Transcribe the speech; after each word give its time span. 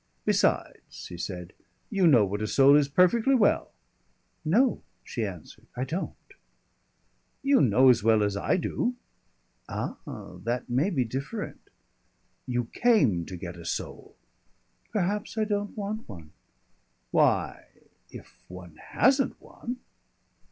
"Besides," 0.25 1.05
he 1.09 1.15
said, 1.15 1.53
"you 1.91 2.07
know 2.07 2.25
what 2.25 2.41
a 2.41 2.47
soul 2.47 2.75
is 2.75 2.87
perfectly 2.87 3.35
well." 3.35 3.71
"No," 4.43 4.81
she 5.03 5.23
answered, 5.23 5.67
"I 5.75 5.83
don't." 5.83 6.15
"You 7.43 7.61
know 7.61 7.87
as 7.89 8.01
well 8.03 8.23
as 8.23 8.35
I 8.35 8.57
do." 8.57 8.95
"Ah! 9.69 9.97
that 10.43 10.67
may 10.67 10.89
be 10.89 11.05
different." 11.05 11.69
"You 12.47 12.65
came 12.73 13.27
to 13.27 13.37
get 13.37 13.55
a 13.57 13.63
soul." 13.63 14.15
"Perhaps 14.91 15.37
I 15.37 15.43
don't 15.43 15.77
want 15.77 16.09
one. 16.09 16.31
Why 17.11 17.65
if 18.09 18.41
one 18.47 18.77
hasn't 18.77 19.39
one 19.39 19.81